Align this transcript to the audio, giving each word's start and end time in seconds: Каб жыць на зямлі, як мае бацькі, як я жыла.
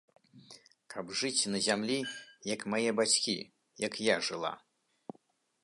Каб 0.93 1.11
жыць 1.19 1.49
на 1.55 1.59
зямлі, 1.65 1.97
як 2.53 2.65
мае 2.75 2.89
бацькі, 3.01 3.35
як 3.87 4.01
я 4.07 4.15
жыла. 4.29 4.53